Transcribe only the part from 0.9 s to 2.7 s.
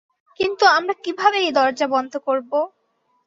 কিভাবে এই দরজা বন্ধ করব?